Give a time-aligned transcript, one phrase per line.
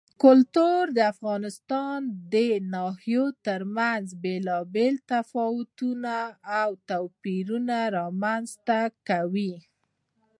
[0.23, 1.99] کلتور د افغانستان
[2.33, 2.35] د
[2.73, 6.15] ناحیو ترمنځ بېلابېل تفاوتونه
[6.61, 9.53] او توپیرونه رامنځ ته کوي.